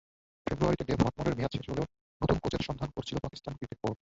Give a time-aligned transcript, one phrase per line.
[0.47, 1.83] ফেব্রুয়ারিতে ডেভ হোয়াটমোরের মেয়াদ শেষ হলে
[2.21, 3.97] নতুন কোচের সন্ধান করছিল পাকিস্তান ক্রিকেট বোর্ড।